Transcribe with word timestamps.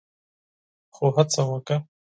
خو 0.95 1.05
هڅه 1.15 1.41
وکړه 1.51 1.77